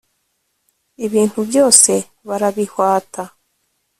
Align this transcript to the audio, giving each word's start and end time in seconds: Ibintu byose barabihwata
Ibintu 1.05 1.39
byose 1.49 1.91
barabihwata 2.27 3.23